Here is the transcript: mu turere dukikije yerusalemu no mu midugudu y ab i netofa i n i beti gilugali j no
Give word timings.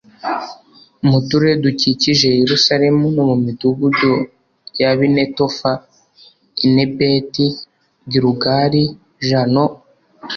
mu 1.09 1.19
turere 1.27 1.57
dukikije 1.63 2.27
yerusalemu 2.41 3.05
no 3.15 3.23
mu 3.29 3.35
midugudu 3.45 4.13
y 4.79 4.81
ab 4.89 4.99
i 5.05 5.07
netofa 5.17 5.71
i 6.65 6.67
n 6.73 6.75
i 6.83 6.85
beti 6.95 7.45
gilugali 8.11 8.83
j 9.27 9.29
no 9.53 9.65